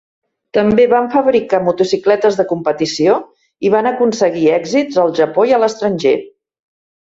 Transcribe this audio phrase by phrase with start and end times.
[0.57, 3.19] També van fabricar motocicletes de competició
[3.69, 6.17] i van aconseguir èxits al Japó i a l"estranger.